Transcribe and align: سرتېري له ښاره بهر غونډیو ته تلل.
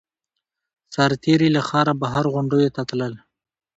سرتېري 0.93 1.49
له 1.55 1.61
ښاره 1.67 1.93
بهر 2.01 2.25
غونډیو 2.33 2.73
ته 2.75 2.81
تلل. 2.89 3.13